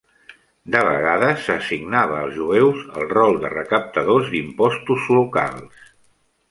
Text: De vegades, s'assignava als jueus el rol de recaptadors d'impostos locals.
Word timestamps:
De 0.75 0.79
vegades, 0.87 1.43
s'assignava 1.49 2.17
als 2.21 2.39
jueus 2.39 2.81
el 3.03 3.07
rol 3.15 3.39
de 3.45 3.55
recaptadors 3.59 4.35
d'impostos 4.35 5.09
locals. 5.21 5.89